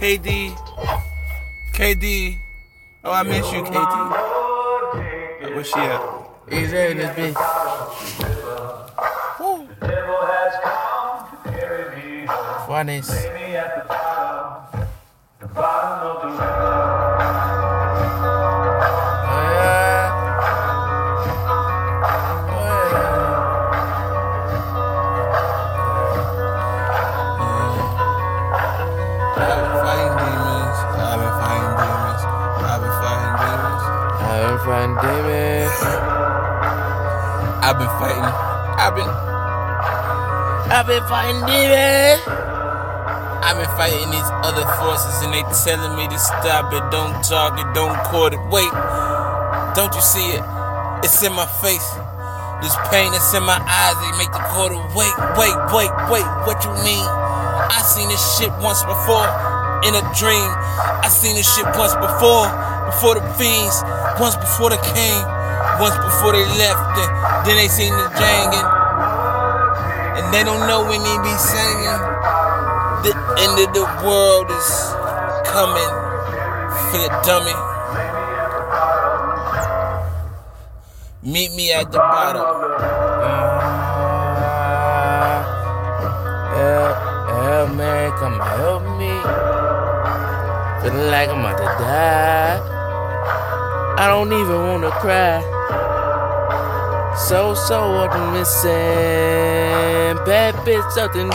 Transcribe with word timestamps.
KD. 0.00 0.56
KD. 1.74 2.38
Oh, 3.04 3.12
I 3.12 3.22
miss 3.22 3.52
you, 3.52 3.62
KD. 3.62 5.54
Where's 5.54 5.66
she 5.66 5.74
at? 5.74 6.00
He's 6.48 6.72
in 6.72 6.96
this 6.96 7.10
bitch. 7.14 7.36
Woo. 9.38 9.68
Funnest. 12.66 13.10
I've 37.62 37.78
been 37.78 37.92
fighting. 38.00 38.24
I've 38.80 38.94
been. 38.94 39.10
I've 40.70 40.86
been 40.86 41.04
fighting 41.08 41.40
demons. 41.44 42.22
I've 43.42 43.56
been 43.56 43.72
fighting 43.76 44.10
these 44.10 44.30
other 44.44 44.64
forces 44.78 45.22
and 45.22 45.34
they 45.34 45.42
telling 45.64 45.96
me 45.96 46.08
to 46.08 46.18
stop 46.18 46.72
it. 46.72 46.84
Don't 46.90 47.22
talk 47.24 47.58
it. 47.58 47.66
Don't 47.74 47.96
court 48.04 48.32
it. 48.32 48.40
Wait. 48.48 48.70
Don't 49.74 49.94
you 49.94 50.00
see 50.00 50.36
it? 50.36 50.42
It's 51.04 51.22
in 51.22 51.32
my 51.32 51.46
face. 51.60 51.88
This 52.60 52.76
pain 52.92 53.08
that's 53.12 53.32
in 53.32 53.42
my 53.42 53.56
eyes, 53.56 53.96
they 54.04 54.12
make 54.20 54.28
the 54.36 54.44
quarter 54.52 54.76
wait, 54.92 55.16
wait, 55.40 55.56
wait, 55.72 55.88
wait. 56.12 56.28
What 56.44 56.60
you 56.60 56.72
mean? 56.84 57.08
I 57.08 57.80
seen 57.80 58.08
this 58.12 58.20
shit 58.36 58.52
once 58.60 58.84
before 58.84 59.24
in 59.88 59.96
a 59.96 60.04
dream. 60.12 60.44
I 61.00 61.08
seen 61.08 61.40
this 61.40 61.48
shit 61.48 61.64
once 61.72 61.96
before, 61.96 62.52
before 62.90 63.14
the 63.14 63.22
fiends, 63.38 63.86
once 64.18 64.34
before 64.34 64.70
they 64.70 64.82
came, 64.82 65.22
once 65.78 65.94
before 66.02 66.32
they 66.34 66.44
left. 66.58 66.82
Then, 66.98 67.08
then 67.46 67.56
they 67.56 67.68
seen 67.68 67.94
the 67.94 68.06
jangin', 68.18 68.68
and 70.18 70.26
they 70.34 70.42
don't 70.42 70.66
know 70.66 70.82
when 70.82 70.98
they 70.98 71.18
be 71.22 71.34
singing. 71.38 72.02
The 73.06 73.14
end 73.46 73.56
of 73.62 73.70
the 73.72 73.86
world 74.02 74.50
is 74.50 74.70
coming 75.46 75.92
for 76.90 76.98
the 76.98 77.10
dummy. 77.22 77.54
Meet 81.22 81.52
me 81.54 81.72
at 81.72 81.92
the 81.92 81.98
bottom. 81.98 82.44
Help, 87.40 87.70
me, 87.70 87.92
come 88.18 88.40
help 88.40 88.82
me. 88.98 89.14
Feeling 90.82 91.10
like 91.10 91.28
I'm 91.28 91.40
about 91.40 91.58
to 91.58 91.64
die. 91.84 92.79
I 94.00 94.08
don't 94.08 94.32
even 94.32 94.60
wanna 94.68 94.90
cry. 94.92 95.42
So, 97.28 97.54
so 97.54 97.92
what 97.92 98.10
I'm 98.12 98.32
missing. 98.32 98.70
Bad 100.24 100.54
bitch, 100.66 100.90
something. 100.92 101.30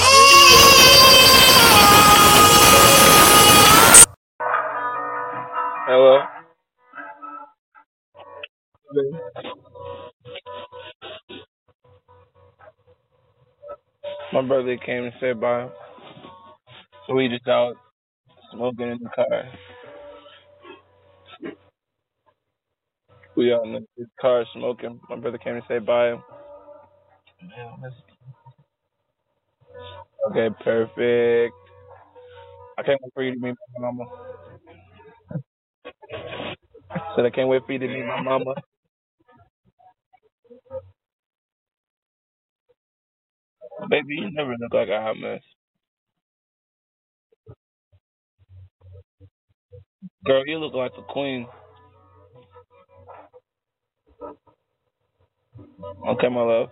Hello. 5.73 6.21
My 14.33 14.41
brother 14.41 14.77
came 14.77 15.05
and 15.05 15.13
said 15.19 15.41
bye. 15.41 15.69
So 17.07 17.15
we 17.15 17.29
just 17.29 17.47
out 17.47 17.75
smoking 18.53 18.89
in 18.91 18.99
the 19.03 19.09
car. 19.15 19.43
We 23.37 23.53
out 23.53 23.65
in 23.65 23.73
the 23.73 24.05
car 24.21 24.45
smoking. 24.53 24.99
My 25.09 25.17
brother 25.17 25.37
came 25.39 25.55
and 25.55 25.63
said 25.67 25.85
bye. 25.85 26.15
Okay, 30.31 30.49
perfect. 30.63 31.55
I 32.77 32.83
can't 32.83 32.99
wait 33.03 33.13
for 33.13 33.23
you 33.23 33.33
to 33.33 33.39
meet 33.39 33.55
my 33.79 33.91
mama. 33.91 34.05
Said 37.15 37.25
I 37.25 37.31
can't 37.31 37.49
wait 37.49 37.63
for 37.65 37.73
you 37.73 37.79
to 37.79 37.87
meet 37.87 38.05
my 38.05 38.21
mama. 38.21 38.55
Baby, 43.89 44.15
you 44.17 44.31
never 44.33 44.51
look 44.59 44.73
like 44.73 44.89
a 44.89 45.01
hot 45.01 45.17
mess. 45.17 45.41
Girl, 50.25 50.43
you 50.47 50.59
look 50.59 50.73
like 50.75 50.93
a 50.97 51.03
queen. 51.03 51.47
Okay, 56.09 56.29
my 56.29 56.41
love. 56.41 56.69